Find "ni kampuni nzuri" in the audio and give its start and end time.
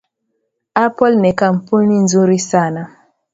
1.15-2.39